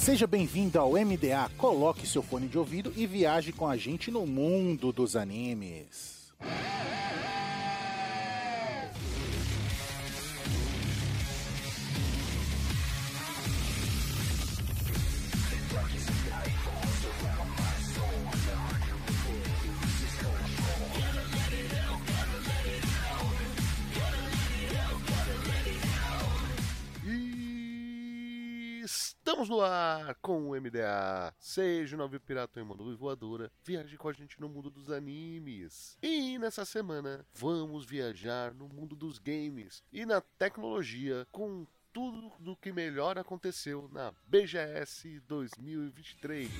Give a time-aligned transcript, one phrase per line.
[0.00, 1.50] Seja bem-vindo ao MDA.
[1.58, 6.32] Coloque seu fone de ouvido e viaje com a gente no mundo dos animes.
[29.30, 31.32] Estamos no ar com o MDA.
[31.38, 34.90] Seja um navio pirata em uma nuvem voadora, viaje com a gente no mundo dos
[34.90, 35.96] animes.
[36.02, 42.56] E nessa semana vamos viajar no mundo dos games e na tecnologia com tudo do
[42.56, 46.50] que melhor aconteceu na BGS 2023.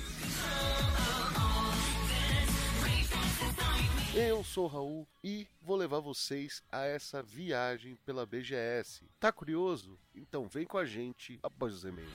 [4.13, 9.05] Eu sou Raul e vou levar vocês a essa viagem pela BGS.
[9.21, 9.97] Tá curioso?
[10.13, 12.11] Então vem com a gente após os e-mails.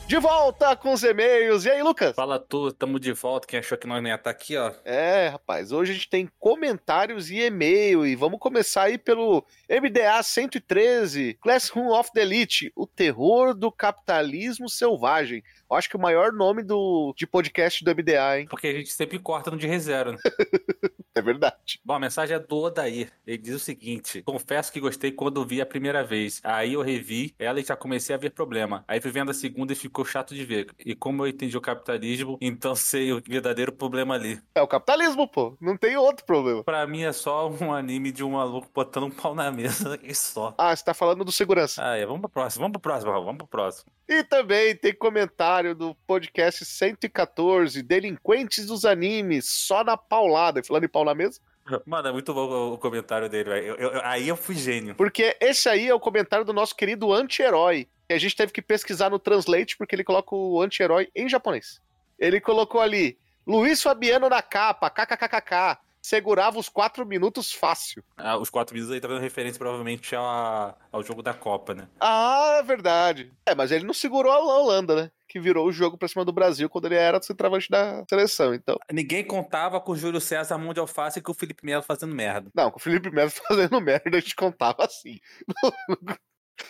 [0.09, 1.67] De volta com os e-mails.
[1.67, 2.17] E aí, Lucas?
[2.17, 3.47] Fala tu, tamo de volta.
[3.47, 4.73] Quem achou que nós não ia estar aqui, ó.
[4.83, 10.23] É, rapaz, hoje a gente tem comentários e e-mail e vamos começar aí pelo MDA
[10.23, 15.43] 113, Classroom of the Elite, o terror do capitalismo selvagem.
[15.71, 18.47] Eu acho que o maior nome do, de podcast do MDA, hein?
[18.49, 20.13] Porque a gente sempre corta no de reserva.
[20.13, 20.19] Né?
[21.19, 21.81] É verdade.
[21.85, 23.11] Bom, a mensagem é do Odair.
[23.27, 26.41] Ele diz o seguinte: Confesso que gostei quando vi a primeira vez.
[26.45, 28.85] Aí eu revi ela e já comecei a ver problema.
[28.87, 30.69] Aí fui vendo a segunda e ficou chato de ver.
[30.85, 34.41] E como eu entendi o capitalismo, então sei o verdadeiro problema ali.
[34.55, 35.57] É o capitalismo, pô.
[35.61, 36.63] Não tem outro problema.
[36.65, 40.15] Pra mim é só um anime de um maluco botando um pau na mesa e
[40.15, 40.55] só.
[40.59, 41.83] Ah, você tá falando do segurança.
[41.85, 42.05] Ah, é.
[42.07, 43.91] Vamos pro próximo, vamos pro próximo, Raul, vamos pro próximo.
[44.09, 50.63] E também tem comentário do podcast 114, Delinquentes dos Animes, só na paulada.
[50.63, 51.41] Falando em pau na mesa?
[51.85, 53.77] Mano, é muito bom o- comentário dele, velho.
[54.05, 54.95] Aí eu fui gênio.
[54.95, 57.87] Porque esse aí é o comentário do nosso querido anti-herói.
[58.09, 61.81] E a gente teve que pesquisar no Translate porque ele coloca o anti-herói em japonês.
[62.19, 65.79] Ele colocou ali, Luiz Fabiano na capa, kkkk.
[66.01, 68.03] Segurava os quatro minutos fácil.
[68.17, 71.89] Ah, os quatro vídeos aí tá dando referência provavelmente ao, ao jogo da Copa, né?
[72.01, 73.33] Ah, é verdade.
[73.45, 75.11] É, mas ele não segurou a Holanda, né?
[75.29, 78.55] Que virou o jogo pra cima do Brasil quando ele era centroavante da seleção.
[78.55, 81.83] Então, Ninguém contava com o Júlio César mão de alface e com o Felipe Melo
[81.83, 82.49] fazendo merda.
[82.55, 85.19] não, com o Felipe Melo fazendo merda, a gente contava assim.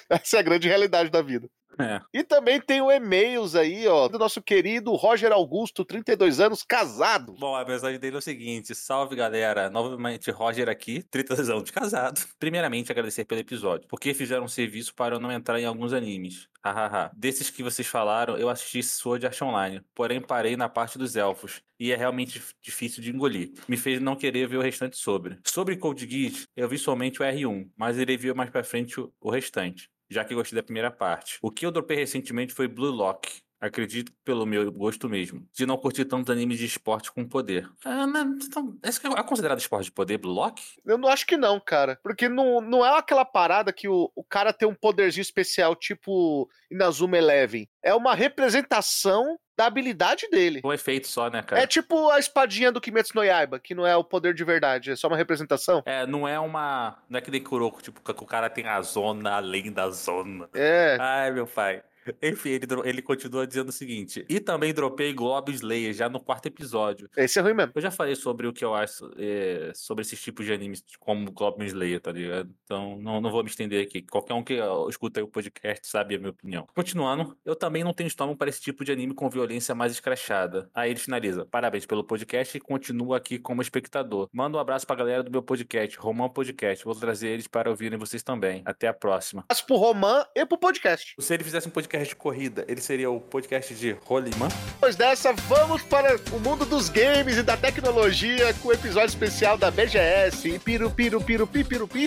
[0.09, 1.49] Essa é a grande realidade da vida.
[1.79, 2.01] É.
[2.13, 7.35] E também tem o e-mails aí, ó, do nosso querido Roger Augusto, 32 anos, casado.
[7.39, 11.73] Bom, a mensagem dele é o seguinte: salve galera, novamente Roger aqui, 30 anos de
[11.73, 12.21] casado.
[12.39, 16.49] Primeiramente, agradecer pelo episódio, porque fizeram um serviço para eu não entrar em alguns animes.
[16.65, 17.13] Hahaha.
[17.17, 21.63] Desses que vocês falaram, eu assisti Sword Art Online, porém parei na parte dos elfos,
[21.79, 23.53] e é realmente dif- difícil de engolir.
[23.69, 25.39] Me fez não querer ver o restante sobre.
[25.47, 29.31] Sobre Code Geass, eu vi somente o R1, mas irei ver mais pra frente o
[29.31, 31.39] restante, já que gostei da primeira parte.
[31.43, 33.43] O que eu dropei recentemente foi Blue Lock.
[33.61, 35.47] Acredito pelo meu gosto mesmo.
[35.53, 37.69] De não curtir tantos animes de esporte com poder.
[37.85, 40.63] Ah, mas, então, esse é considerado esporte de poder, Blue Lock?
[40.87, 41.99] Eu não acho que não, cara.
[42.03, 46.49] Porque não, não é aquela parada que o, o cara tem um poderzinho especial, tipo
[46.71, 47.69] Inazuma Eleven.
[47.83, 50.61] É uma representação da habilidade dele.
[50.65, 51.61] Um efeito só, né, cara?
[51.61, 54.93] É tipo a espadinha do Kimetsu no Yaiba, que não é o poder de verdade,
[54.93, 55.83] é só uma representação.
[55.85, 56.97] É, não é uma.
[57.09, 60.49] Não é que nem Kuroko, tipo, que o cara tem a zona além da zona.
[60.55, 60.97] É.
[61.01, 61.83] Ai, meu pai.
[62.23, 64.25] Enfim, ele, ele continua dizendo o seguinte.
[64.29, 67.09] E também dropei Globo Slayer já no quarto episódio.
[67.17, 67.73] Esse é ruim mesmo.
[67.75, 71.31] Eu já falei sobre o que eu acho é, sobre esses tipos de animes, como
[71.31, 72.51] Goblin Slayer, tá ligado?
[72.65, 74.03] Então, não, não vou me estender aqui.
[74.03, 74.59] Qualquer um que
[74.89, 76.67] escuta o podcast sabe a minha opinião.
[76.75, 80.71] Continuando, eu também não tenho estômago para esse tipo de anime com violência mais escrachada.
[80.75, 81.47] Aí ele finaliza.
[81.47, 84.29] Parabéns pelo podcast e continua aqui como espectador.
[84.33, 86.85] Manda um abraço pra galera do meu podcast, Romão Podcast.
[86.85, 88.63] Vou trazer eles para ouvirem vocês também.
[88.65, 89.45] Até a próxima.
[89.49, 91.15] Mas pro Roman e pro podcast.
[91.19, 94.49] Se ele fizesse um podcast podcast de corrida, ele seria o podcast de Rolimã?
[94.75, 99.59] Depois dessa, vamos para o mundo dos games e da tecnologia com o episódio especial
[99.59, 100.49] da BGS.
[100.49, 101.21] E piru, piru,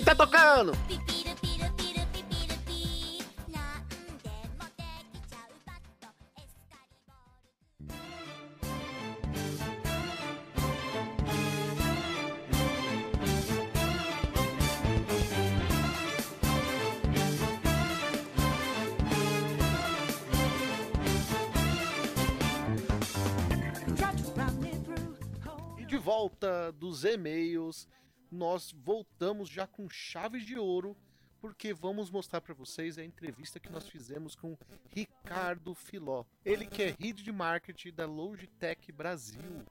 [0.02, 0.72] tá tocando!
[0.88, 1.51] Piru.
[26.02, 27.86] Volta dos e-mails,
[28.28, 30.96] nós voltamos já com chaves de ouro,
[31.40, 34.58] porque vamos mostrar para vocês a entrevista que nós fizemos com
[34.90, 36.24] Ricardo Filó.
[36.44, 39.64] Ele que é Head de Marketing da Logitech Brasil.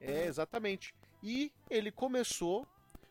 [0.00, 0.92] É, exatamente.
[1.22, 2.66] E ele começou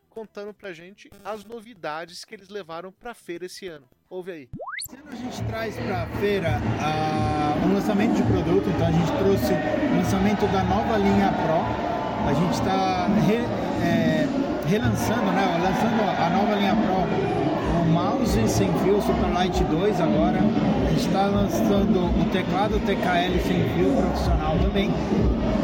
[0.09, 3.87] contando pra gente as novidades que eles levaram pra feira esse ano.
[4.09, 4.49] Ouve aí.
[4.85, 6.49] Esse ano a gente traz para a feira
[6.81, 11.96] ah, um lançamento de produto, então a gente trouxe o lançamento da nova linha Pro.
[12.27, 13.07] A gente está
[14.67, 17.07] relançando, né, lançando a nova linha Pro,
[17.81, 20.39] o mouse sem fio Superlight 2 agora.
[20.39, 24.91] A gente está lançando o teclado TKL sem fio profissional também.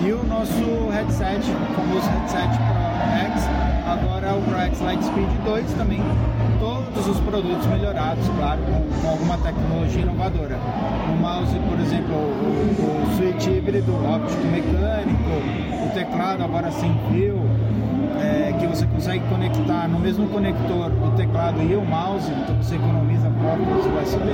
[0.06, 2.74] E o nosso headset, o famoso headset Pro
[3.34, 6.02] X, agora o Pro Lightspeed 2 também.
[6.60, 10.58] Todos os produtos melhorados, claro, com, com alguma tecnologia inovadora.
[11.12, 17.40] O mouse, por exemplo, o, o switch híbrido óptico mecânico, o teclado agora sem fio,
[18.22, 22.76] é, que você consegue conectar no mesmo conector o teclado e o mouse, então você
[22.76, 24.30] economiza próprios USB.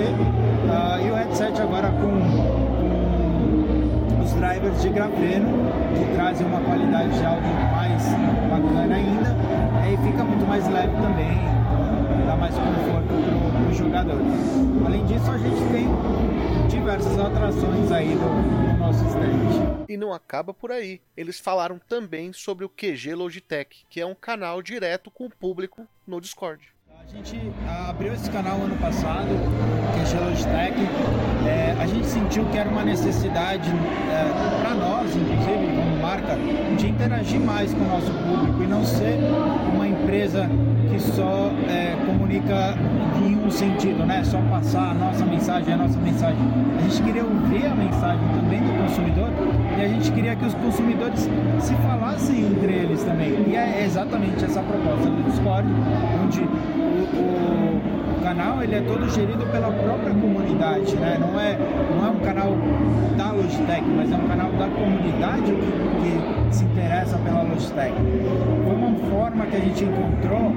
[0.69, 2.78] Ah, e o headset agora com
[4.29, 8.03] os drivers de grafeno, que trazem uma qualidade de áudio mais
[8.49, 9.35] bacana ainda,
[9.87, 11.37] e fica muito mais leve também,
[12.27, 14.21] dá mais conforto para o jogador.
[14.85, 15.87] Além disso, a gente tem
[16.69, 19.85] diversas atrações aí do nosso stand.
[19.87, 21.01] E não acaba por aí.
[21.17, 25.87] Eles falaram também sobre o QG Logitech, que é um canal direto com o público
[26.05, 26.61] no Discord.
[27.01, 27.51] A gente
[27.87, 29.29] abriu esse canal ano passado,
[29.93, 30.75] que é Geo Logitech.
[31.47, 36.35] É, a gente sentiu que era uma necessidade é, para nós, inclusive, marca,
[36.75, 39.19] de interagir mais com o nosso público e não ser
[39.75, 40.49] uma empresa
[40.89, 42.75] que só é, comunica
[43.23, 44.23] em um sentido, né?
[44.23, 46.39] Só passar a nossa mensagem, a nossa mensagem.
[46.79, 49.29] A gente queria ouvir a mensagem também do consumidor
[49.77, 51.29] e a gente queria que os consumidores
[51.59, 53.45] se falassem entre eles também.
[53.47, 55.67] E é exatamente essa proposta do Discord,
[56.23, 57.88] onde o, o
[58.23, 61.17] canal ele é todo gerido pela própria comunidade, né?
[61.19, 61.57] Não é,
[61.95, 62.53] não é um canal
[63.17, 67.93] da Logitech, mas é um canal da comunidade que, que se interessa pela Logitech.
[68.63, 70.53] Foi uma forma que a gente encontrou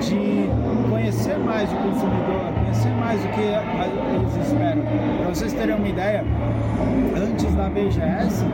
[0.00, 4.82] de conhecer mais o consumidor, conhecer mais o que eles esperam.
[5.18, 6.24] Para vocês terem uma ideia,
[7.16, 8.44] antes da BGS,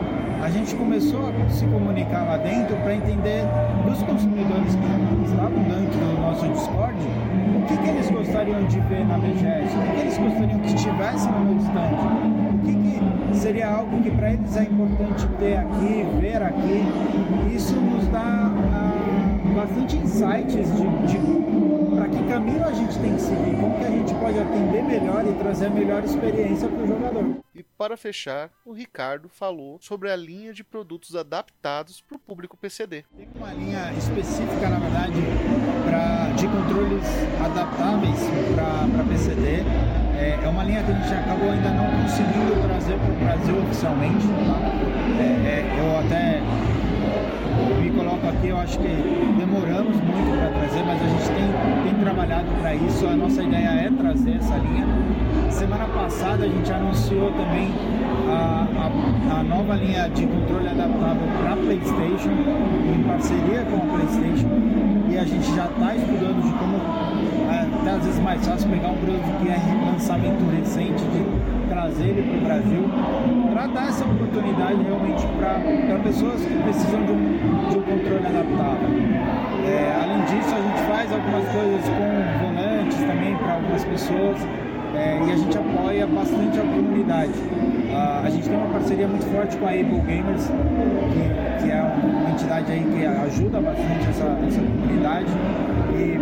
[0.41, 3.43] a gente começou a se comunicar lá dentro para entender
[3.85, 6.97] dos consumidores que estavam dentro do nosso Discord
[7.33, 7.36] o
[7.67, 11.29] que, que eles gostariam de ver na BGS, o que, que eles gostariam que estivesse
[11.29, 16.05] no meu stand, o que, que seria algo que para eles é importante ter aqui,
[16.19, 16.85] ver aqui.
[17.53, 18.93] Isso nos dá ah,
[19.55, 23.89] bastante insights de, de para que caminho a gente tem que seguir, como que a
[23.89, 27.46] gente pode atender melhor e trazer a melhor experiência para o jogador.
[27.57, 32.55] E para fechar, o Ricardo falou sobre a linha de produtos adaptados para o público
[32.55, 33.03] PCD.
[33.17, 35.17] Tem uma linha específica, na verdade,
[35.83, 37.03] pra, de controles
[37.43, 38.19] adaptáveis
[38.53, 39.65] para PCD.
[40.15, 43.63] É, é uma linha que a gente acabou ainda não conseguindo trazer para o Brasil
[43.63, 44.27] oficialmente.
[44.27, 44.61] Tá?
[45.19, 46.41] É, é, eu até
[47.81, 52.01] me coloco aqui, eu acho que demoramos muito para trazer, mas a gente tem, tem
[52.03, 53.07] trabalhado para isso.
[53.07, 54.85] A nossa ideia é trazer essa linha.
[55.57, 57.73] Semana passada a gente anunciou também
[58.29, 64.49] a, a, a nova linha de controle adaptável para PlayStation, em parceria com a PlayStation.
[65.09, 66.77] E a gente já está estudando de como,
[67.49, 69.57] é, até às vezes mais fácil pegar um produto que é
[69.91, 71.25] lançamento recente, de
[71.73, 72.83] trazer ele para o Brasil,
[73.51, 78.89] para dar essa oportunidade realmente para pessoas que precisam de um, de um controle adaptável.
[79.65, 84.66] É, além disso, a gente faz algumas coisas com volantes também para algumas pessoas
[84.97, 87.31] é, e a gente apoia bastante a comunidade.
[87.93, 91.81] Ah, a gente tem uma parceria muito forte com a Able Gamers, que, que é
[91.81, 95.27] uma entidade aí que ajuda bastante essa, essa comunidade
[95.95, 96.17] e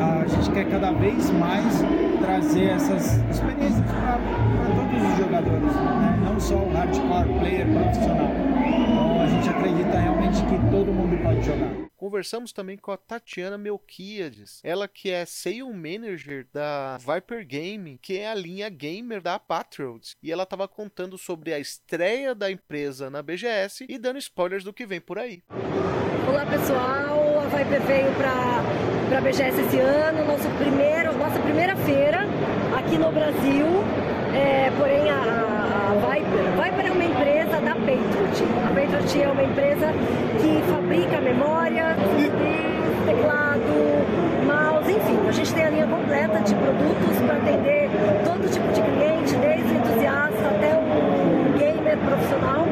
[0.00, 1.84] a gente quer cada vez mais
[2.20, 4.18] trazer essas experiências para
[4.74, 6.18] todos os jogadores, né?
[6.24, 8.30] não só o hardcore player profissional.
[8.66, 11.84] Então a gente acredita realmente que todo mundo pode jogar.
[12.04, 18.18] Conversamos também com a Tatiana Melquiades, ela que é Sale Manager da Viper Game, que
[18.18, 23.08] é a linha gamer da Patriots, e ela estava contando sobre a estreia da empresa
[23.08, 25.42] na BGS e dando spoilers do que vem por aí.
[26.28, 32.18] Olá pessoal, a Viper veio para a BGS esse ano, nosso primeiro, nossa primeira feira
[32.76, 34.13] aqui no Brasil.
[34.34, 38.42] É, porém, a, a Viper, Viper é uma empresa da Patriot.
[38.66, 39.92] A Patriot é uma empresa
[40.40, 41.94] que fabrica memória,
[43.06, 44.04] teclado,
[44.46, 45.18] mouse, enfim.
[45.28, 47.88] A gente tem a linha completa de produtos para atender
[48.24, 50.82] todo tipo de cliente, desde entusiasta até o
[51.56, 52.66] gamer profissional.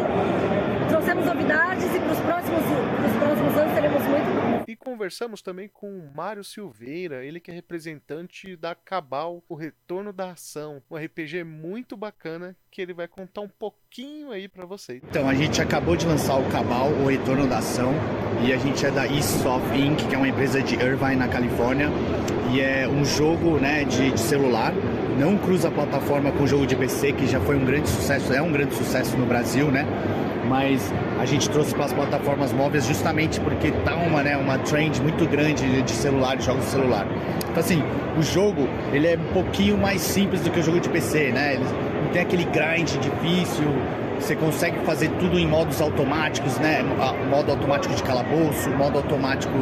[0.89, 4.46] Trouxemos novidades e para os próximos, pros próximos anos teremos muito
[4.87, 10.31] conversamos também com o Mário Silveira, ele que é representante da Cabal, o Retorno da
[10.31, 15.01] Ação, um RPG muito bacana que ele vai contar um pouquinho aí para vocês.
[15.03, 17.91] Então, a gente acabou de lançar o Cabal, o Retorno da Ação,
[18.47, 21.89] e a gente é da Eastsoft Inc., que é uma empresa de Irvine, na Califórnia,
[22.53, 24.73] e é um jogo né, de, de celular,
[25.19, 28.31] não cruza a plataforma com o jogo de PC, que já foi um grande sucesso,
[28.31, 29.85] é um grande sucesso no Brasil, né?
[30.47, 34.76] Mas a gente trouxe para as plataformas móveis justamente porque tá uma, né, uma trend
[35.01, 37.05] muito grande de- celular, de jogos de celular.
[37.49, 37.83] Então assim,
[38.17, 41.55] o jogo ele é um pouquinho mais simples do que o jogo de PC, né?
[41.55, 41.63] Ele
[42.03, 43.65] não tem aquele grind difícil,
[44.19, 46.83] você consegue fazer tudo em modos automáticos, né?
[47.29, 49.53] Modo automático de calabouço, modo automático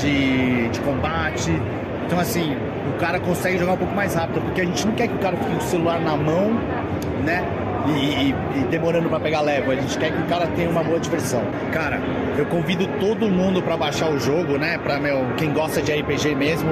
[0.00, 1.50] de, de combate.
[2.06, 2.56] Então assim,
[2.94, 5.18] o cara consegue jogar um pouco mais rápido, porque a gente não quer que o
[5.18, 6.50] cara fique com o celular na mão,
[7.24, 7.44] né?
[7.88, 9.72] E, e- demorando pra pegar leva.
[9.72, 11.42] A gente quer que o cara tenha uma boa diversão.
[11.72, 12.00] Cara,
[12.38, 14.78] eu convido todo mundo pra baixar o jogo, né?
[14.78, 16.70] Pra meu, quem gosta de RPG mesmo,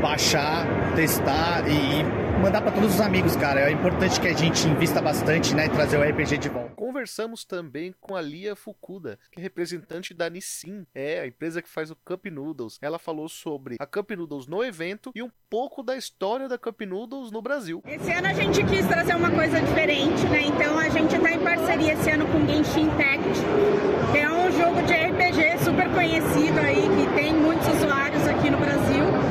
[0.00, 3.60] baixar, testar e, e mandar pra todos os amigos, cara.
[3.60, 5.66] É importante que a gente invista bastante, né?
[5.66, 6.70] E trazer o RPG de volta.
[7.04, 11.68] Conversamos também com a Lia Fukuda, que é representante da Nissin, é a empresa que
[11.68, 12.78] faz o Cup Noodles.
[12.80, 16.80] Ela falou sobre a Cup Noodles no evento e um pouco da história da Cup
[16.80, 17.82] Noodles no Brasil.
[17.86, 20.44] Esse ano a gente quis trazer uma coisa diferente, né?
[20.46, 23.40] Então a gente está em parceria esse ano com Genshin Impact,
[24.10, 28.56] que é um jogo de RPG super conhecido aí, que tem muitos usuários aqui no
[28.56, 29.23] Brasil.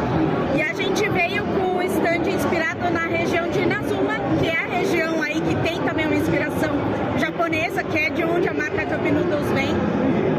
[0.95, 5.41] Gente veio com o stand inspirado na região de Inazuma, que é a região aí
[5.41, 6.69] que tem também uma inspiração
[7.17, 9.69] japonesa, que é de onde a marca Cup Noodles vem.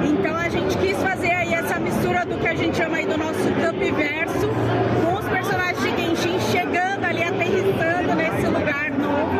[0.08, 3.18] Então a gente quis fazer aí essa mistura do que a gente chama aí do
[3.18, 4.48] nosso Cup verso,
[5.02, 9.34] com os personagens de Genshin chegando ali, aterrissando nesse lugar novo.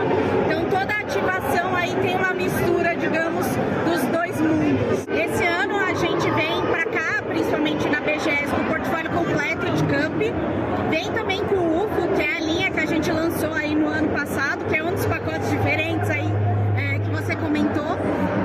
[0.47, 3.47] Então toda a ativação aí tem uma mistura, digamos,
[7.55, 10.91] principalmente na BGS, com o portfólio completo de Cup.
[10.91, 13.87] Vem também com o UFO, que é a linha que a gente lançou aí no
[13.87, 16.29] ano passado, que é um dos pacotes diferentes aí
[16.77, 17.97] é, que você comentou.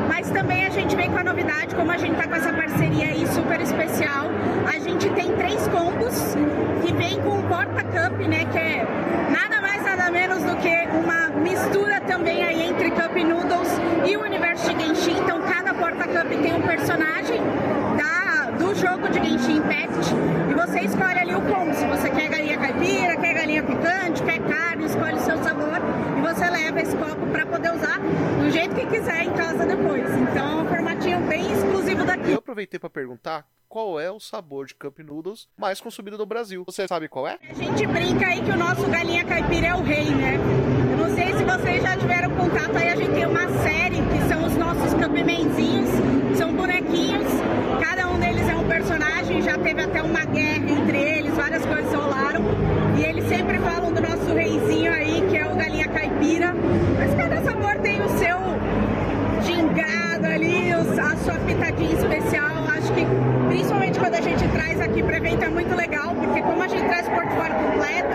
[0.07, 3.07] Mas também a gente vem com a novidade, como a gente tá com essa parceria
[3.07, 4.27] aí super especial,
[4.67, 6.35] a gente tem três combos
[6.85, 8.45] que vem com o Porta Cup, né?
[8.45, 8.87] Que é
[9.31, 13.69] nada mais nada menos do que uma mistura também aí entre Cup Noodles
[14.05, 15.17] e o universo de Genshin.
[15.17, 17.41] Então cada Porta Cup tem um personagem
[19.09, 20.13] do jogo de Genshin Impact
[20.49, 21.73] e você escolhe ali o combo.
[21.73, 25.77] Se você quer galinha caipira, quer galinha picante, quer carne, escolhe o seu sabor
[26.17, 30.05] e você leva esse copo para poder usar do jeito que quiser em casa depois.
[30.15, 32.31] Então é um formatinho bem exclusivo daqui.
[32.31, 36.63] Eu aproveitei para perguntar qual é o sabor de Cup Noodles mais consumido no Brasil.
[36.65, 37.37] Você sabe qual é?
[37.47, 40.37] A gente brinca aí que o nosso galinha caipira é o rei, né?
[40.91, 44.27] Eu não sei se vocês já tiveram contato aí, a gente tem uma série que
[44.27, 45.89] são os nossos campimenzinhos,
[46.35, 47.31] são bonequinhos,
[47.79, 51.93] cada um deles é um personagem, já teve até uma guerra entre eles, várias coisas
[51.93, 52.41] rolaram.
[52.97, 56.53] E eles sempre falam do nosso reizinho aí, que é o galinha caipira.
[56.97, 58.37] Mas cada sabor tem o seu
[59.45, 62.65] gingado ali, os- a sua pitadinha especial.
[62.67, 63.05] Acho que
[63.47, 66.85] principalmente quando a gente traz aqui para evento é muito legal, porque como a gente
[66.85, 68.09] traz o portfólio completo,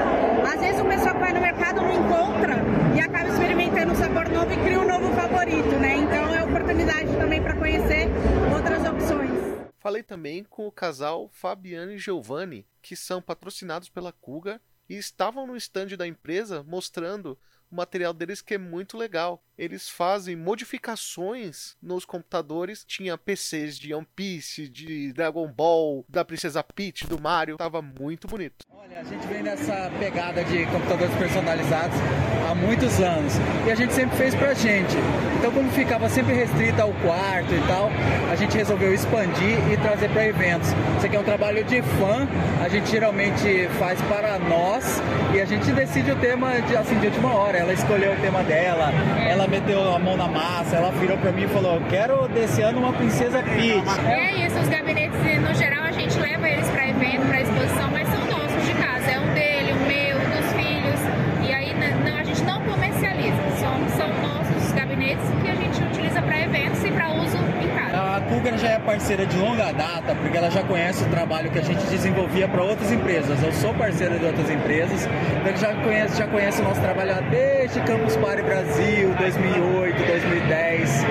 [0.52, 2.54] às vezes o pessoal que vai no mercado não encontra
[2.96, 5.96] e acaba experimentando um sabor novo e cria um novo favorito, né?
[5.96, 8.08] Então é oportunidade também para conhecer
[8.54, 9.30] outras opções.
[9.78, 15.46] Falei também com o casal Fabiano e Giovanni, que são patrocinados pela Kuga e estavam
[15.46, 17.38] no stand da empresa mostrando
[17.74, 19.42] o material deles que é muito legal.
[19.58, 22.84] Eles fazem modificações nos computadores.
[22.84, 27.56] Tinha PCs de One Piece, de Dragon Ball, da Princesa Peach, do Mario.
[27.56, 28.64] Tava muito bonito.
[28.92, 31.96] A gente vem nessa pegada de computadores personalizados
[32.46, 33.32] há muitos anos
[33.66, 34.94] e a gente sempre fez pra gente.
[35.38, 37.90] Então, como ficava sempre restrito ao quarto e tal,
[38.30, 40.68] a gente resolveu expandir e trazer para eventos.
[40.98, 42.28] Isso aqui é um trabalho de fã,
[42.62, 45.00] a gente geralmente faz para nós
[45.34, 47.56] e a gente decide o tema de, assim, de última hora.
[47.56, 48.92] Ela escolheu o tema dela,
[49.26, 52.80] ela meteu a mão na massa, ela virou para mim e falou: Quero desse ano
[52.80, 53.82] uma Princesa Peach.
[54.10, 55.83] É isso, os gabinetes, no geral,
[68.28, 71.62] Cougar já é parceira de longa data, porque ela já conhece o trabalho que a
[71.62, 73.42] gente desenvolvia para outras empresas.
[73.42, 77.14] Eu sou parceiro de outras empresas, então ele já conhece, já conhece o nosso trabalho
[77.30, 81.04] desde Campus Party Brasil, 2008, 2010.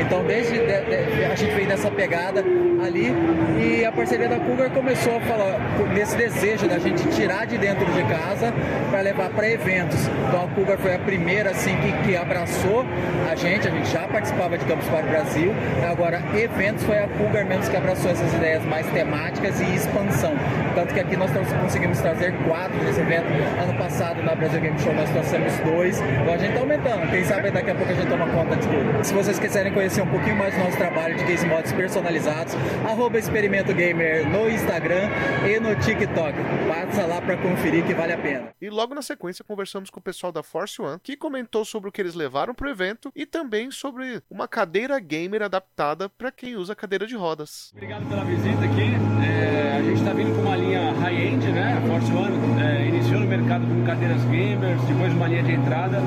[0.00, 2.40] Então, desde de- de- a gente vem nessa pegada
[2.84, 3.14] ali
[3.60, 5.58] e a parceria da Cougar começou a falar
[5.92, 8.52] nesse desejo da gente tirar de dentro de casa
[8.90, 9.98] para levar para eventos.
[10.28, 12.84] Então, a Cougar foi a primeira assim que, que abraçou
[13.30, 13.68] a gente.
[13.68, 15.52] A gente já participava de Campus Party Brasil.
[15.90, 20.32] Agora, eventos foi a Cougar menos que abraçou essas ideias mais temáticas e expansão.
[20.74, 23.26] Tanto que aqui nós conseguimos trazer quatro desse evento.
[23.62, 26.00] Ano passado, na Brasil Game Show, nós trouxemos dois.
[26.00, 27.10] Então a gente tá aumentando.
[27.10, 29.04] Quem sabe daqui a pouco a gente toma conta de tudo.
[29.04, 32.54] Se vocês quiserem conhecer um pouquinho mais do nosso trabalho de case mods personalizados,
[32.88, 35.08] arroba Experimento Gamer no Instagram
[35.48, 36.34] e no TikTok.
[36.68, 38.54] Passa lá para conferir que vale a pena.
[38.60, 41.92] E logo na sequência conversamos com o pessoal da Force One, que comentou sobre o
[41.92, 46.74] que eles levaram pro evento e também sobre uma cadeira gamer adaptada para quem usa
[46.74, 47.70] cadeira de rodas.
[47.74, 48.92] Obrigado pela visita aqui.
[49.26, 51.78] É, a gente está vindo com uma linha high-end, né?
[51.78, 55.98] A Force One é, iniciou no mercado com cadeiras gamers, depois uma linha de entrada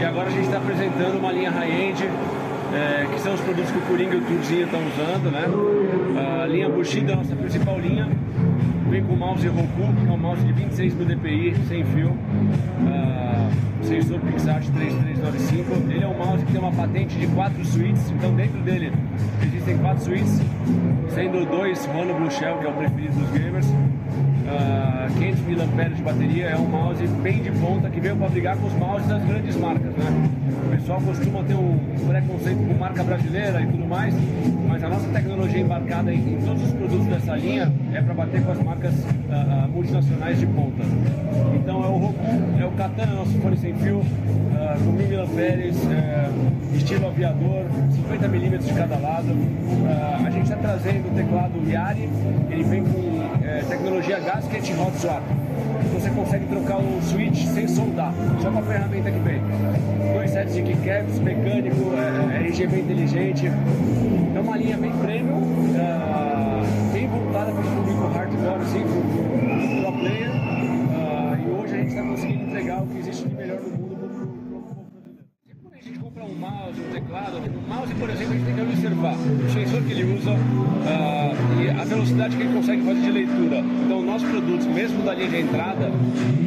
[0.00, 2.04] e agora a gente está apresentando uma linha high-end.
[2.72, 5.44] é, que são os produtos que o Coringa e o Turzinho estão usando, né?
[6.42, 8.08] A linha Bushido é a nossa principal linha.
[8.90, 12.12] Vem com o mouse Roku, que é um mouse de 26 mil dpi, sem fio.
[12.88, 13.48] Ah,
[13.82, 15.92] sensor Pixart 3395.
[15.92, 18.92] Ele é um mouse que tem uma patente de 4 suítes, então dentro dele
[19.44, 20.40] existem 4 suítes,
[21.08, 23.66] sendo dois Mono Blue Shell, que é o preferido dos gamers.
[24.50, 25.40] Ah, 500
[25.74, 28.72] mAh de bateria, é um mouse bem de ponta que veio para brigar com os
[28.74, 30.30] mouses das grandes marcas, né?
[30.66, 31.78] O pessoal costuma ter um
[32.08, 34.14] preconceito com marca brasileira e tudo mais,
[34.66, 38.42] mas a nossa tecnologia embarcada em, em todos os produtos dessa linha é para bater
[38.42, 38.94] com as marcas
[39.30, 40.82] ah, ah, multinacionais de ponta.
[41.54, 42.24] Então é o Roku,
[42.60, 44.02] é o Katana, nosso fone sem fio,
[44.54, 46.30] ah, com 1000 mAh, é,
[46.74, 47.64] estilo aviador,
[48.10, 49.28] 50mm de cada lado.
[50.24, 52.08] A gente está trazendo o teclado Yari,
[52.50, 55.22] ele vem com é, tecnologia Gasket Hot Swap.
[55.92, 59.42] Você consegue trocar o switch sem soldar, só com a ferramenta que vem.
[60.14, 63.46] Dois sets de keycaps, mecânico, é, RGB inteligente.
[63.46, 65.42] É uma linha bem premium,
[65.78, 70.30] ah, bem voltada para o público hardcore, assim, para o pro player.
[70.94, 73.29] Ah, e hoje a gente está conseguindo entregar o que existe
[78.00, 80.32] por exemplo, a gente tem que observar o sensor que ele usa
[80.86, 81.32] ah,
[81.62, 83.58] e a velocidade que ele consegue fazer de leitura.
[83.84, 85.92] Então, nossos produtos, mesmo da linha de entrada,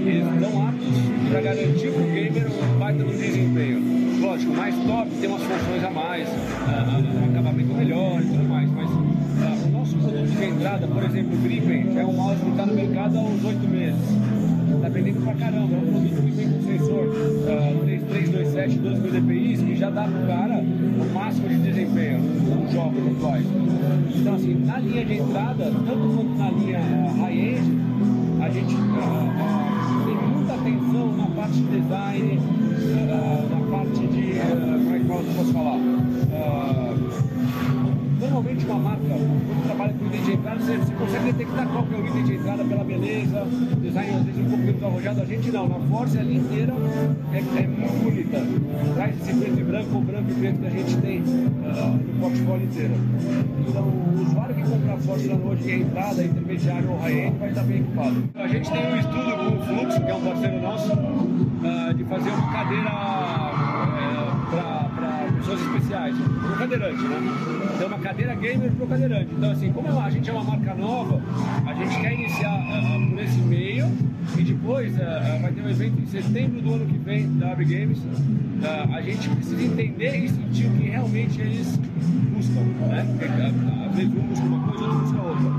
[0.04, 0.98] eles estão aptos
[1.30, 4.20] para garantir para o gamer um baita no desempenho.
[4.20, 6.28] Lógico, mais top tem umas funções a mais,
[6.68, 11.04] ah, um acabamento melhor e tudo mais, mas ah, o nosso produto de entrada, por
[11.04, 14.43] exemplo, o Gripen, é um mouse que está no mercado há uns oito meses
[14.82, 15.76] tá vendendo pra caramba.
[15.76, 20.04] É um produto que vem com sensor uh, 3327, 12 mil dpi, que já dá
[20.04, 23.46] pro cara o máximo de desempenho nos jogos atuais.
[24.16, 27.78] Então, assim, na linha de entrada, tanto quanto na linha uh, high-end,
[28.42, 32.40] a gente uh, uh, tem muita atenção na parte de design,
[33.50, 34.34] na parte de.
[34.80, 36.83] como é que eu posso falar?
[38.54, 41.96] Uh, uma marca, quando trabalha com item de entrada, você, você consegue detectar qual que
[41.96, 43.48] é o item de entrada pela beleza,
[43.82, 46.74] design às vezes um pouco menos arrojado, a gente não, na Force a linha inteira
[47.34, 48.94] é, é muito bonita.
[48.94, 51.24] Traz esse preto e branco, ou branco e preto que a gente tem
[51.66, 52.94] ah, no portfólio inteiro.
[53.68, 57.50] Então o usuário que compra a Force lá hoje em entrada, intermediário ou high-end vai
[57.50, 58.30] estar bem equipado.
[58.36, 62.04] A gente tem um estudo com o Fluxo, que é um parceiro nosso, ah, de
[62.04, 62.92] fazer uma cadeira
[64.50, 64.83] para
[65.44, 67.20] pessoas especiais, pro cadeirante, né?
[67.76, 69.30] Então uma cadeira gamer pro cadeirante.
[69.34, 71.22] Então assim, como a gente é uma marca nova,
[71.68, 73.92] a gente quer iniciar ah, por esse meio
[74.38, 77.66] e depois ah, vai ter um evento em setembro do ano que vem da Ab
[77.66, 78.00] Games.
[78.64, 81.78] Ah, a gente precisa entender e sentir o que realmente eles
[82.34, 83.06] buscam, né?
[83.10, 85.50] Porque às vezes um busca uma coisa, outro busca outra.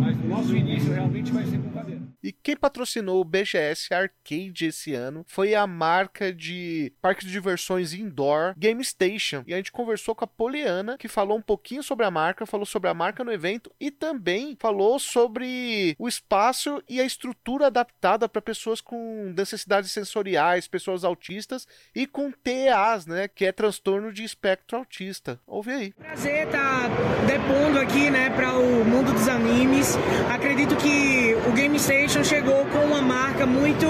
[0.00, 2.00] Mas o nosso início realmente vai ser com cadeira.
[2.22, 7.92] E quem patrocinou o BGS Arcade esse ano foi a marca de parque de diversões
[7.92, 9.44] indoor Game Station.
[9.46, 12.66] E a gente conversou com a Poliana, que falou um pouquinho sobre a marca, falou
[12.66, 18.28] sobre a marca no evento e também falou sobre o espaço e a estrutura adaptada
[18.28, 24.24] para pessoas com necessidades sensoriais, pessoas autistas e com TEAs, né, que é transtorno de
[24.24, 25.40] espectro autista.
[25.46, 25.92] Ouve aí.
[25.92, 26.88] Prazer estar
[27.26, 29.96] depondo aqui, né, para o mundo dos animes.
[30.32, 33.86] Acredito que o Game Station chegou com uma marca muito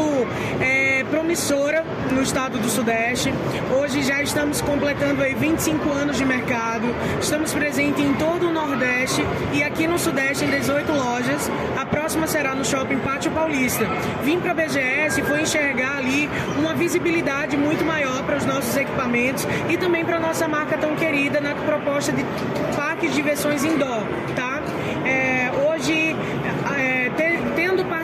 [0.61, 3.33] é, promissora no estado do Sudeste.
[3.79, 6.93] Hoje já estamos completando aí 25 anos de mercado.
[7.21, 11.49] Estamos presentes em todo o Nordeste e aqui no Sudeste em 18 lojas.
[11.81, 13.87] A próxima será no Shopping Pátio Paulista.
[14.25, 16.29] Vim para a BGS e foi enxergar ali
[16.59, 21.41] uma visibilidade muito maior para os nossos equipamentos e também para nossa marca tão querida
[21.41, 22.25] na proposta de
[22.75, 24.03] parques de diversões indoor,
[24.35, 24.61] tá?
[25.07, 26.17] É, hoje,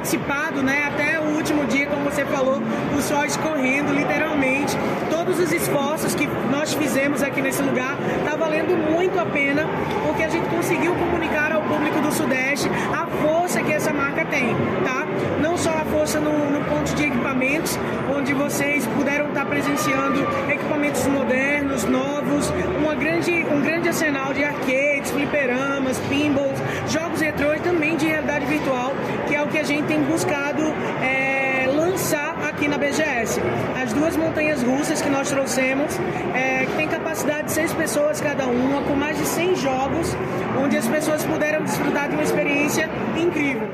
[0.08, 2.62] participado, né, até o último dia, como você falou,
[2.96, 4.74] o sol escorrendo, literalmente,
[5.10, 7.94] todos os esforços que nós fizemos aqui nesse lugar,
[8.24, 9.66] tá valendo muito a pena,
[10.06, 14.54] porque a gente conseguiu comunicar ao público do Sudeste a força que essa marca tem,
[14.82, 15.06] tá?
[15.42, 17.78] Não só a força no, no ponto de equipamentos,
[18.16, 25.10] onde vocês puderam estar presenciando equipamentos modernos, novos, uma grande, um grande arsenal de arcades,
[25.10, 28.92] fliperamas, pinballs, jogos retrô e também de realidade virtual,
[29.26, 30.62] que é o que a gente tem buscado
[31.02, 33.40] é, lançar aqui na BGS.
[33.82, 35.98] As duas montanhas russas que nós trouxemos,
[36.34, 40.16] é, que tem capacidade de seis pessoas cada uma, com mais de 100 jogos,
[40.62, 43.68] onde as pessoas puderam desfrutar de uma experiência incrível.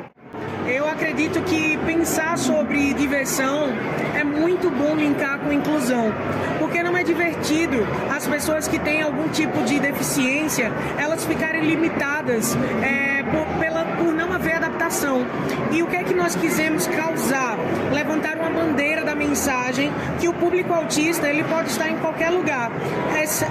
[0.67, 3.69] Eu acredito que pensar sobre diversão
[4.19, 6.11] é muito bom linkar com inclusão,
[6.59, 12.57] porque não é divertido as pessoas que têm algum tipo de deficiência elas ficarem limitadas
[12.83, 15.25] é, por, pela, por não haver adaptação.
[15.73, 17.57] E o que é que nós quisemos causar?
[17.93, 22.71] Levantar uma bandeira da mensagem que o público autista ele pode estar em qualquer lugar,
[23.21, 23.47] essa-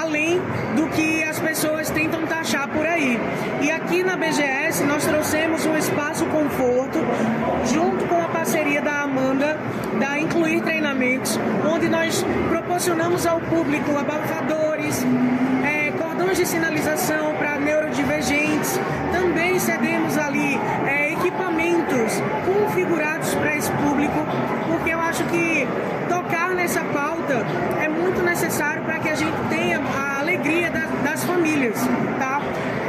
[0.00, 0.40] além
[0.76, 3.18] do que as pessoas tentam taxar por aí.
[3.62, 6.98] E aqui na BGS nós trouxemos um espaço conforto,
[7.72, 9.56] junto com a parceria da Amanda,
[9.98, 11.38] da Incluir Treinamentos,
[11.72, 15.04] onde nós proporcionamos ao público abafadores,
[16.24, 18.80] cordões de sinalização para neurodivergentes.
[19.12, 24.26] Também cedemos ali é, equipamentos configurados para esse público,
[24.66, 25.66] porque eu acho que
[26.08, 27.44] tocar nessa pauta
[27.82, 31.76] é muito necessário para que a gente tenha a alegria das, das famílias,
[32.18, 32.40] tá?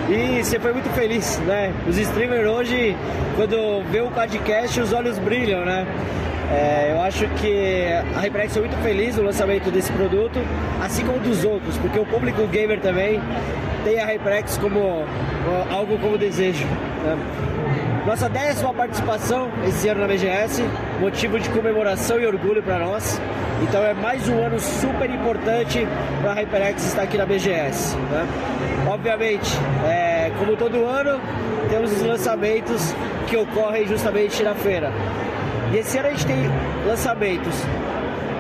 [0.09, 1.73] E você foi muito feliz, né?
[1.89, 2.97] Os streamers hoje,
[3.37, 5.87] quando vê o podcast, os olhos brilham, né?
[6.55, 7.85] É, eu acho que
[8.17, 10.39] a HyperX foi muito feliz no lançamento desse produto,
[10.83, 13.21] assim como dos outros, porque o público gamer também
[13.85, 15.05] tem a HyperX como
[15.71, 16.65] algo como desejo.
[17.05, 17.17] né?
[18.07, 20.63] Nossa décima participação esse ano na BGS,
[21.01, 23.19] motivo de comemoração e orgulho para nós.
[23.63, 25.87] Então é mais um ano super importante
[26.21, 27.97] para a HyperX estar aqui na BGS.
[27.97, 28.27] né?
[28.87, 29.51] Obviamente,
[29.87, 31.19] é, como todo ano,
[31.71, 32.95] temos os lançamentos
[33.27, 34.93] que ocorrem justamente na feira.
[35.75, 36.37] E esse ano a gente tem
[36.87, 37.53] lançamentos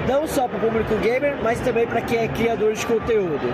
[0.08, 3.52] não só para o público gamer, mas também para quem é criador de conteúdo.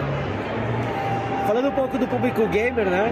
[1.46, 3.10] Falando um pouco do público gamer, né?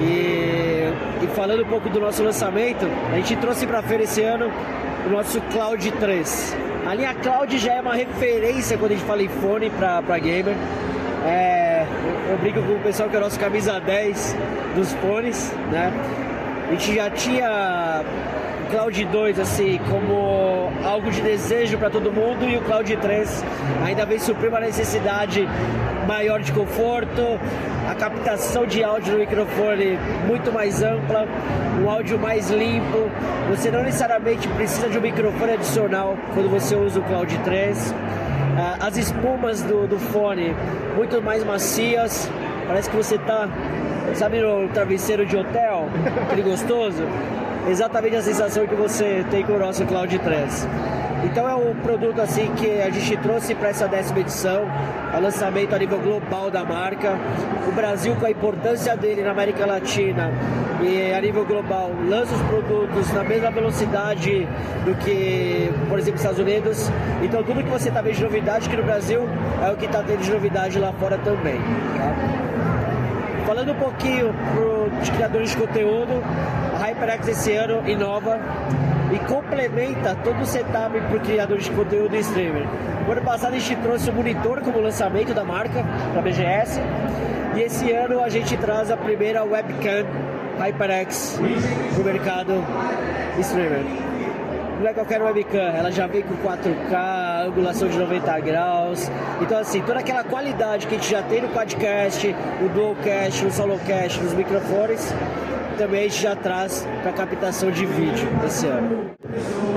[0.00, 4.22] E, e falando um pouco do nosso lançamento, a gente trouxe para a feira esse
[4.22, 4.52] ano
[5.04, 6.56] o nosso Cloud 3.
[6.86, 10.54] A linha Cloud já é uma referência quando a gente fala em fone para gamer.
[11.26, 11.86] É,
[12.30, 14.36] eu, brinco com o pessoal que é o nosso camisa 10
[14.76, 15.92] dos fones, né?
[16.68, 18.04] A gente já tinha
[18.72, 23.44] Cloud 2 assim como algo de desejo para todo mundo e o Cloud 3
[23.84, 25.46] ainda vem suprir uma necessidade
[26.08, 27.38] maior de conforto,
[27.86, 31.28] a captação de áudio no microfone muito mais ampla,
[31.82, 33.10] um áudio mais limpo.
[33.50, 37.94] Você não necessariamente precisa de um microfone adicional quando você usa o Cloud 3.
[38.56, 40.56] Ah, As espumas do, do fone
[40.96, 42.26] muito mais macias,
[42.66, 43.48] parece que você está
[44.14, 45.88] Sabe no travesseiro de hotel?
[46.22, 47.02] Aquele gostoso?
[47.68, 50.68] Exatamente a sensação que você tem com o nosso Cloud 3.
[51.24, 54.64] Então é um produto assim que a gente trouxe para essa décima edição,
[55.14, 57.16] é o lançamento a nível global da marca.
[57.68, 60.32] O Brasil, com a importância dele na América Latina
[60.82, 64.48] e a nível global, lança os produtos na mesma velocidade
[64.84, 66.90] do que, por exemplo, os Estados Unidos.
[67.22, 69.20] Então tudo que você está vendo de novidade aqui no Brasil
[69.64, 71.60] é o que está tendo de novidade lá fora também.
[71.96, 72.42] tá?
[73.46, 76.22] Falando um pouquinho pro, de criadores de conteúdo,
[76.82, 78.40] HyperX esse ano inova
[79.12, 82.66] e complementa todo o setup para criadores de conteúdo e streamer.
[83.06, 86.80] No ano passado a gente trouxe o monitor como lançamento da marca, para a BGS,
[87.54, 90.04] e esse ano a gente traz a primeira webcam
[90.58, 91.38] HyperX
[91.94, 92.64] para o mercado
[93.38, 93.84] streamer.
[94.80, 99.08] Não é qualquer webcam, ela já vem com 4K, angulação de 90 graus.
[99.40, 103.52] Então, assim, toda aquela qualidade que a gente já tem no podcast, no Dualcast, no
[103.52, 105.14] Solocast, nos microfones,
[105.72, 109.10] também a gente já traz para captação de vídeo esse ano.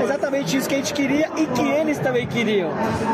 [0.03, 2.71] Exatamente isso que a gente queria e que eles também queriam.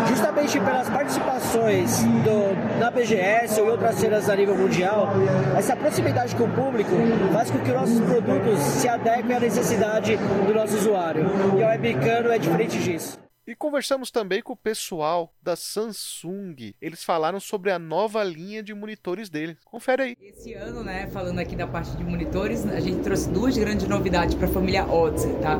[0.07, 5.09] Justamente pelas participações do, na BGS ou em outras feiras a nível mundial,
[5.57, 6.91] essa proximidade com o público
[7.31, 11.25] faz com que nossos produtos se adequem à necessidade do nosso usuário.
[11.57, 13.20] E a Webcam não é diferente disso.
[13.47, 16.75] E conversamos também com o pessoal da Samsung.
[16.79, 19.57] Eles falaram sobre a nova linha de monitores dele.
[19.65, 20.17] Confere aí.
[20.21, 24.35] Esse ano, né, falando aqui da parte de monitores, a gente trouxe duas grandes novidades
[24.35, 25.59] para a família Odyssey, tá?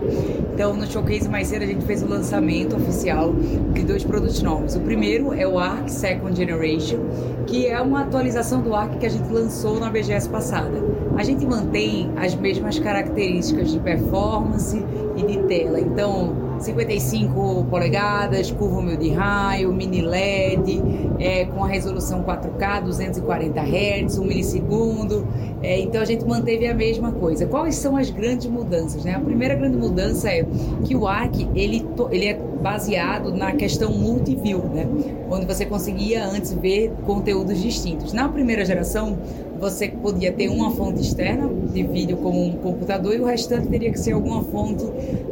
[0.53, 3.33] Então, no showcase mais cedo, a gente fez o lançamento oficial
[3.73, 4.75] de dois produtos novos.
[4.75, 6.99] O primeiro é o Arc Second Generation,
[7.47, 10.79] que é uma atualização do Arc que a gente lançou na BGS passada.
[11.17, 14.77] A gente mantém as mesmas características de performance
[15.17, 15.79] e de tela.
[15.79, 20.81] Então, 55 polegadas, curva meio de raio, mini LED,
[21.19, 25.27] é, com a resolução 4K, 240 Hz, 1 milissegundo.
[25.63, 27.45] É, então a gente manteve a mesma coisa.
[27.45, 29.03] Quais são as grandes mudanças?
[29.03, 29.13] Né?
[29.15, 30.45] A primeira grande mudança é
[30.83, 34.87] que o ARC ele, ele é baseado na questão multiview, né?
[35.29, 38.13] onde você conseguia antes ver conteúdos distintos.
[38.13, 39.17] Na primeira geração,
[39.61, 43.91] você podia ter uma fonte externa de vídeo como um computador e o restante teria
[43.91, 44.83] que ser alguma fonte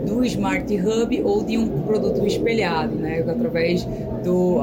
[0.05, 3.25] do Smart Hub ou de um produto espelhado, né?
[3.27, 3.83] através
[4.23, 4.59] do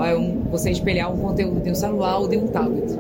[0.53, 2.97] você espelhar um conteúdo de um celular ou de um tablet.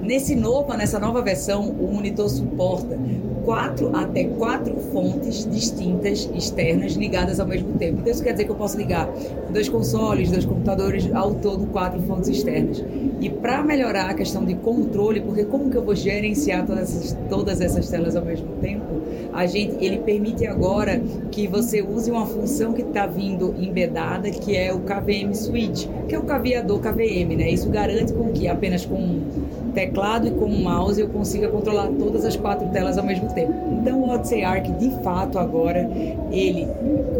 [0.00, 2.98] Nesse novo, nessa nova versão, o monitor suporta
[3.44, 7.98] quatro até quatro fontes distintas externas ligadas ao mesmo tempo.
[8.00, 9.12] Então isso quer dizer que eu posso ligar
[9.50, 12.82] dois consoles, dois computadores, ao todo quatro fontes externas.
[13.20, 17.18] E para melhorar a questão de controle, porque como que eu vou gerenciar todas essas,
[17.28, 19.02] todas essas telas ao mesmo tempo?
[19.32, 24.56] A gente, ele permite agora que você use uma função que está vindo embedada, que
[24.56, 27.50] é o KVM Switch, que é o caveador KVM, né?
[27.50, 31.88] Isso garante com que apenas com um teclado e com um mouse eu consiga controlar
[31.98, 33.52] todas as quatro telas ao mesmo tempo.
[33.80, 35.90] Então o Odyssey Arc, de fato, agora
[36.30, 36.66] ele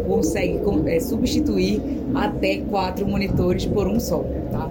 [0.07, 1.81] consegue é, substituir
[2.13, 4.69] até quatro monitores por um só, tá?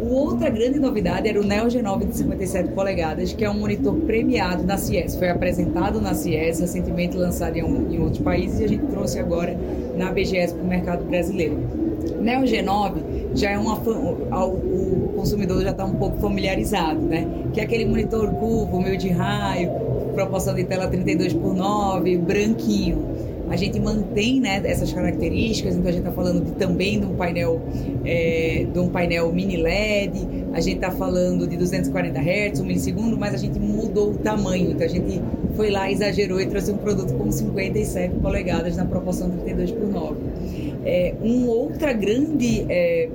[0.00, 4.62] Outra grande novidade era o Neo G9 de 57 polegadas, que é um monitor premiado
[4.64, 5.16] na CES.
[5.16, 9.18] Foi apresentado na CES, recentemente lançado em, um- em outros países e a gente trouxe
[9.18, 9.56] agora
[9.96, 11.58] na BGS para o mercado brasileiro.
[12.20, 12.94] Neo G9
[13.34, 17.26] já é uma o consumidor já está um pouco familiarizado, né?
[17.52, 19.70] Que é aquele monitor curvo, meio de raio,
[20.14, 23.11] proporção de tela 32 por 9, branquinho.
[23.52, 27.14] A gente mantém né, essas características, então a gente está falando de, também de um
[27.14, 27.60] painel
[28.02, 33.18] é, de um painel mini LED, a gente está falando de 240 Hz, 1 milissegundo,
[33.18, 35.20] mas a gente mudou o tamanho, então a gente
[35.54, 40.16] foi lá, exagerou e trouxe um produto com 57 polegadas na proporção 32 por 9.
[40.86, 43.10] É, uma outra grande é,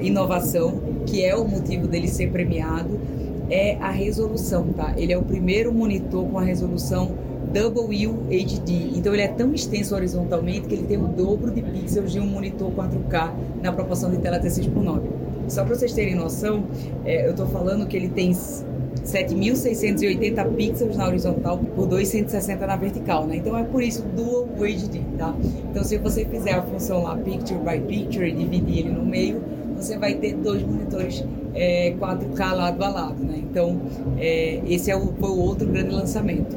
[0.00, 3.00] inovação, que é o motivo dele ser premiado,
[3.48, 4.92] é a resolução, tá?
[4.98, 8.96] Ele é o primeiro monitor com a resolução Double U HD.
[8.96, 12.26] Então ele é tão extenso horizontalmente que ele tem o dobro de pixels de um
[12.26, 15.08] monitor 4K na proporção de tela T6 por 9.
[15.48, 16.64] Só para vocês terem noção,
[17.04, 23.26] é, eu estou falando que ele tem 7.680 pixels na horizontal por 260 na vertical,
[23.26, 23.36] né?
[23.36, 25.34] Então é por isso Dual HD, tá?
[25.70, 29.42] Então se você fizer a função lá Picture by Picture e dividir ele no meio,
[29.76, 33.38] você vai ter dois monitores é, 4K lado a lado, né?
[33.38, 33.80] Então
[34.18, 36.56] é, esse é o, o outro grande lançamento.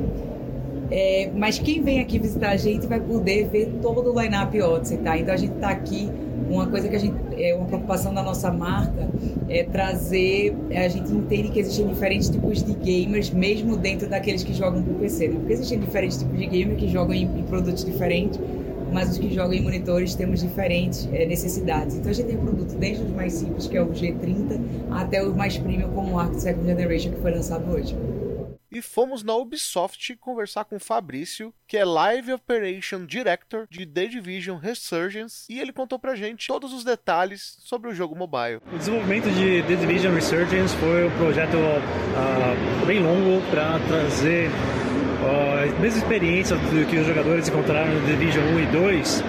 [0.92, 4.98] É, mas quem vem aqui visitar a gente vai poder ver todo o line-up Odyssey,
[4.98, 5.18] tá?
[5.18, 6.10] Então a gente está aqui,
[6.50, 9.10] uma coisa que a gente, é uma preocupação da nossa marca
[9.50, 14.54] é trazer, a gente entende que existem diferentes tipos de gamers, mesmo dentro daqueles que
[14.54, 15.36] jogam pro PC, né?
[15.40, 18.40] Porque existem diferentes tipos de gamer que jogam em, em produtos diferentes,
[18.92, 21.96] mas os que jogam em monitores temos diferentes é, necessidades.
[21.96, 24.60] Então a gente tem produto desde os mais simples, que é o G30,
[24.92, 27.96] até os mais premium, como o Arc Second Generation, que foi lançado hoje.
[28.76, 34.08] E fomos na Ubisoft conversar com o Fabrício, que é Live Operation Director de The
[34.08, 38.60] Division Resurgence, e ele contou pra gente todos os detalhes sobre o jogo mobile.
[38.74, 45.74] O desenvolvimento de The Division Resurgence foi um projeto uh, bem longo para trazer uh,
[45.74, 49.24] a mesma experiência do que os jogadores encontraram no Division 1 e 2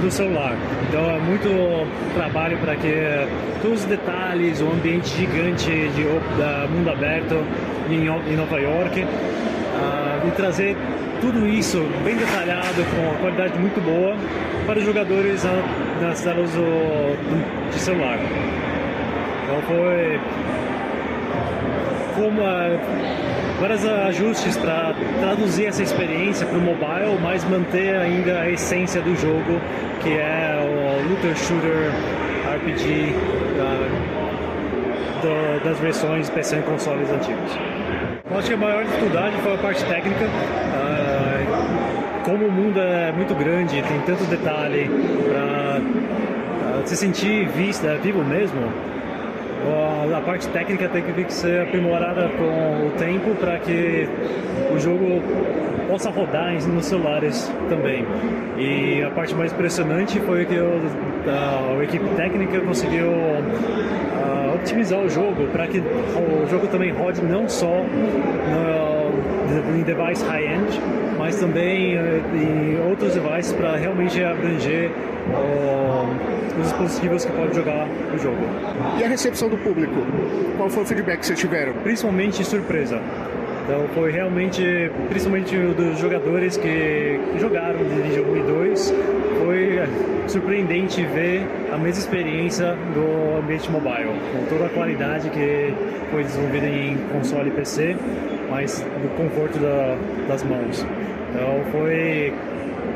[0.00, 0.56] para o celular.
[0.88, 2.92] Então é muito trabalho para que
[3.62, 6.04] todos os detalhes, o ambiente gigante de
[6.70, 7.44] mundo aberto
[7.90, 10.76] em, em Nova York uh, e trazer
[11.20, 14.16] tudo isso bem detalhado com uma qualidade muito boa
[14.66, 16.50] para os jogadores na, nas telas
[17.72, 18.18] de celular.
[19.44, 20.20] Então foi
[22.14, 22.42] como
[23.60, 29.14] vários ajustes para traduzir essa experiência para o mobile, mas manter ainda a essência do
[29.14, 29.60] jogo,
[30.02, 31.92] que é o looter shooter
[32.56, 33.14] RPG
[35.62, 37.52] das versões PC e consoles antigos.
[38.30, 40.24] Eu acho que a maior dificuldade foi a parte técnica.
[40.24, 44.88] Uh, como o mundo é muito grande, tem tanto detalhe
[45.28, 48.60] para uh, se sentir vista, vivo mesmo,
[50.16, 54.08] a parte técnica tem que ser aprimorada com o tempo para que
[54.74, 55.22] o jogo
[55.88, 58.04] possa rodar nos celulares também.
[58.56, 65.08] E a parte mais impressionante foi que a, a equipe técnica conseguiu uh, otimizar o
[65.08, 70.80] jogo para que o jogo também rode não só no, em device high-end,
[71.18, 74.90] mas também uh, em outros devices para realmente abranger
[75.34, 78.38] uh, os dispositivos que podem jogar o jogo.
[78.98, 79.94] E a recepção do público?
[80.56, 81.72] Qual foi o feedback que vocês tiveram?
[81.82, 83.00] Principalmente surpresa.
[83.64, 88.94] Então foi realmente, principalmente dos jogadores que jogaram Division 1 e 2,
[89.44, 89.78] foi
[90.26, 95.72] surpreendente ver a mesma experiência do ambiente mobile, com toda a qualidade que
[96.10, 97.96] foi desenvolvida em console e PC,
[98.50, 100.84] mas do conforto da, das mãos.
[101.30, 102.34] Então foi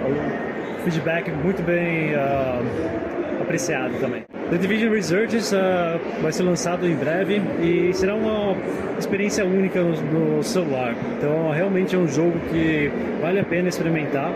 [0.08, 3.13] um feedback muito bem uh,
[3.44, 4.24] apreciado também.
[4.50, 8.56] The Division Resurgence uh, vai ser lançado em breve e será uma
[8.98, 10.94] experiência única no, no, celular.
[11.16, 14.34] Então, realmente é um jogo que vale a pena experimentar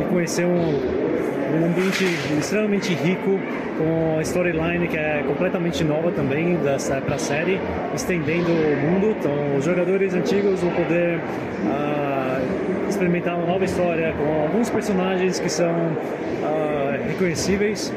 [0.00, 2.04] e conhecer um, um ambiente
[2.38, 3.38] extremamente rico,
[3.76, 6.58] com a storyline que é completamente nova também
[7.04, 7.60] para a série,
[7.94, 9.16] estendendo o mundo.
[9.18, 15.48] Então, os jogadores antigos vão poder uh, experimentar uma nova história com alguns personagens que
[15.48, 17.92] são uh, reconhecíveis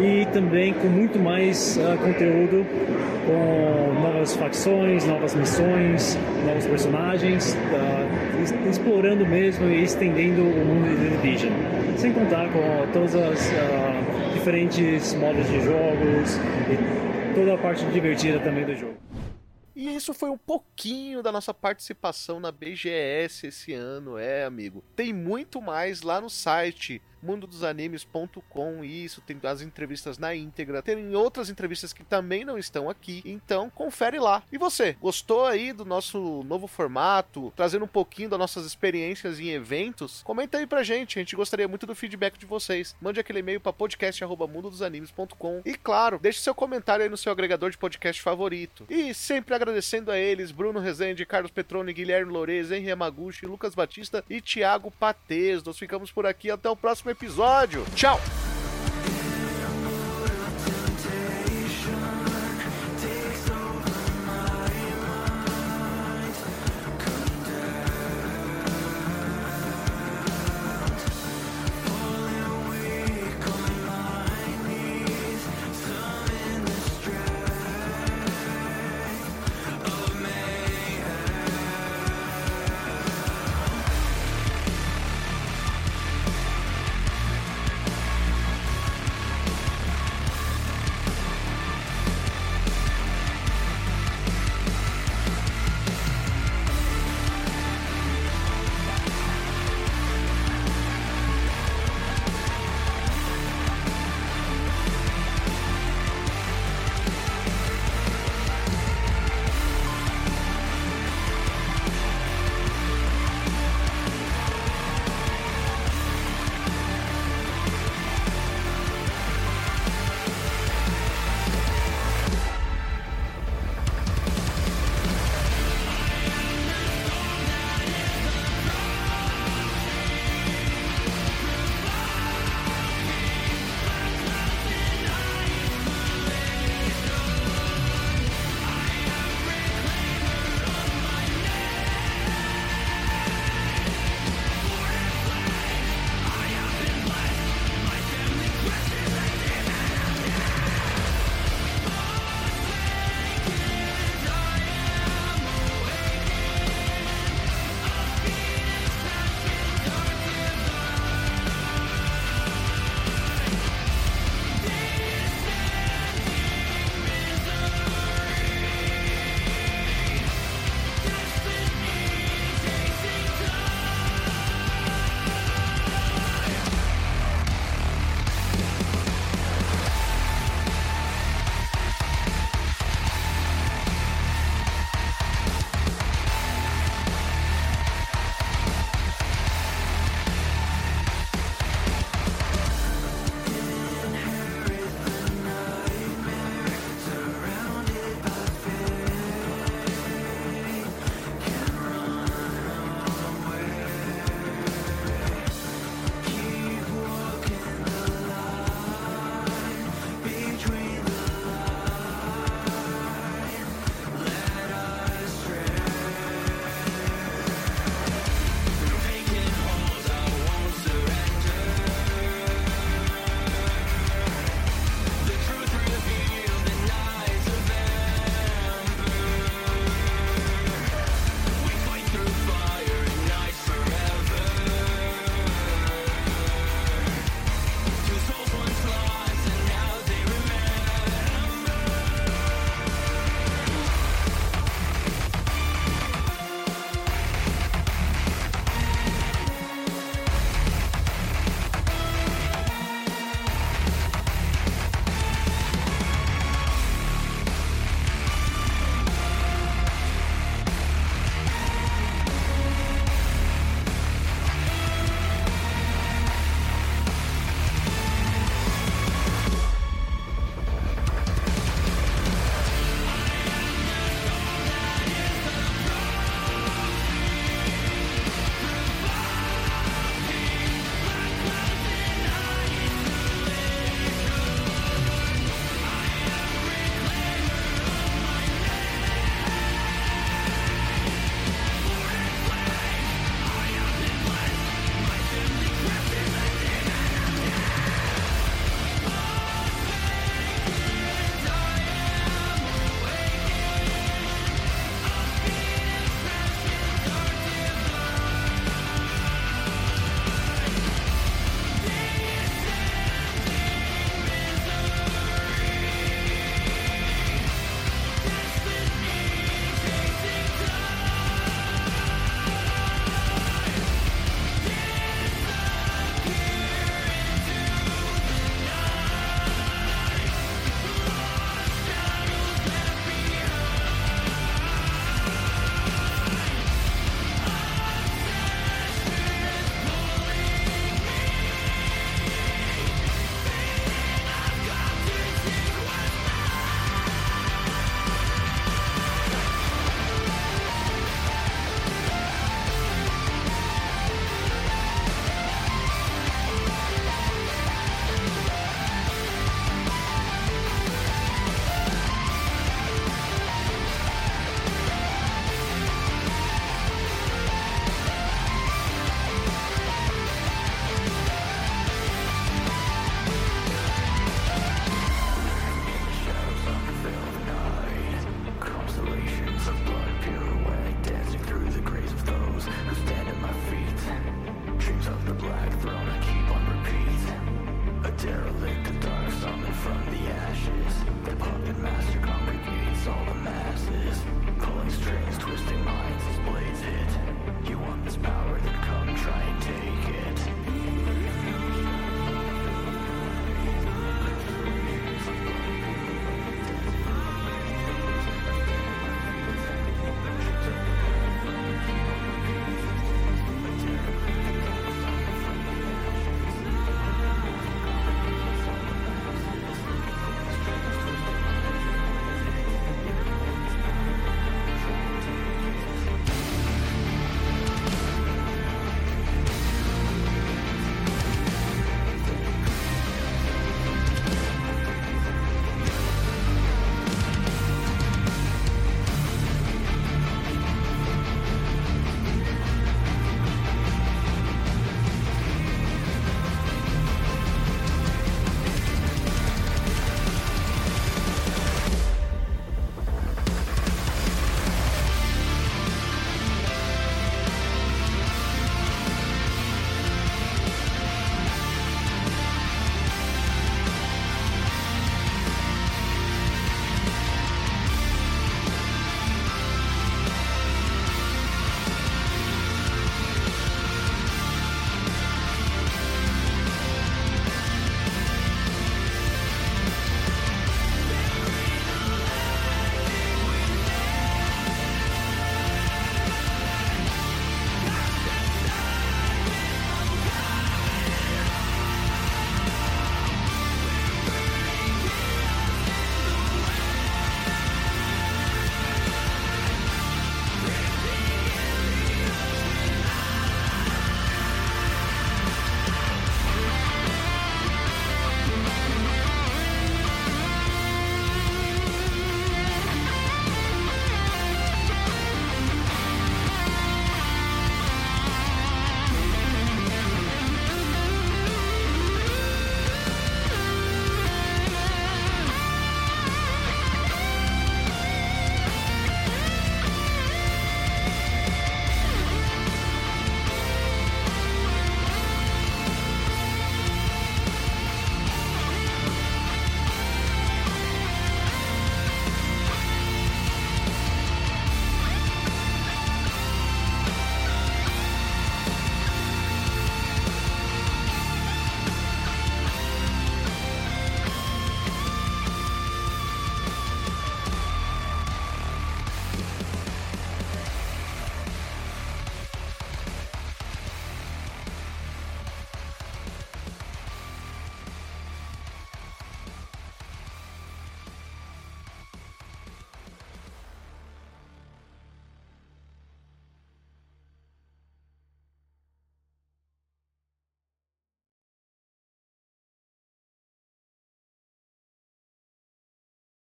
[0.00, 2.64] e também com muito mais uh, conteúdo,
[3.26, 11.10] com novas facções, novas missões, novos personagens, uh, explorando mesmo e estendendo o mundo de
[11.10, 11.52] The Division.
[11.96, 16.36] Sem contar com todas as uh, diferentes modos de jogos
[16.70, 18.96] e toda a parte divertida também do jogo.
[19.74, 24.82] E isso foi um pouquinho da nossa participação na BGS esse ano, é, amigo.
[24.96, 31.48] Tem muito mais lá no site mundodosanimes.com isso, tem as entrevistas na íntegra, tem outras
[31.50, 34.42] entrevistas que também não estão aqui, então confere lá.
[34.52, 39.50] E você, gostou aí do nosso novo formato, trazendo um pouquinho das nossas experiências em
[39.50, 40.22] eventos?
[40.22, 42.96] Comenta aí pra gente, a gente gostaria muito do feedback de vocês.
[43.00, 47.78] Mande aquele e-mail para podcast@mundodosanimes.com e claro, deixe seu comentário aí no seu agregador de
[47.78, 48.86] podcast favorito.
[48.88, 54.24] E sempre agradecendo a eles, Bruno Rezende, Carlos Petrone, Guilherme Lorez, Henri Yamaguchi, Lucas Batista
[54.28, 55.62] e Thiago Patês.
[55.62, 56.76] Nós ficamos por aqui até o
[57.08, 57.84] próximo episódio.
[57.94, 58.20] Tchau!